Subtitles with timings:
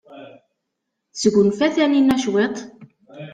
[1.13, 2.55] Tesgunfa Taninna cwiṭ?